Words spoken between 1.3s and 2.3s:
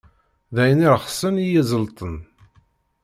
i yeẓellṭen.